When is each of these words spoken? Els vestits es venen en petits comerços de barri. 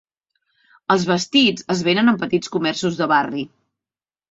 Els 0.95 1.05
vestits 1.09 1.67
es 1.75 1.85
venen 1.89 2.11
en 2.15 2.19
petits 2.25 2.53
comerços 2.57 3.01
de 3.03 3.11
barri. 3.15 3.47